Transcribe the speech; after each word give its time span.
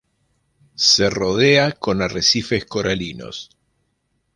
Se 0.73 1.11
rodea 1.11 1.73
con 1.73 2.01
arrecifes 2.01 2.65
coralinos. 2.65 3.51